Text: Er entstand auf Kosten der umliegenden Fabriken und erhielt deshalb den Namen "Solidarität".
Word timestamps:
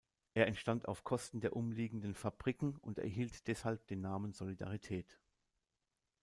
Er 0.33 0.47
entstand 0.47 0.87
auf 0.87 1.03
Kosten 1.03 1.41
der 1.41 1.55
umliegenden 1.55 2.15
Fabriken 2.15 2.75
und 2.77 2.97
erhielt 2.97 3.45
deshalb 3.45 3.85
den 3.85 4.01
Namen 4.01 4.33
"Solidarität". 4.33 5.19